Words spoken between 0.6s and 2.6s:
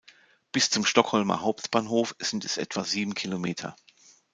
zum Stockholmer Hauptbahnhof sind es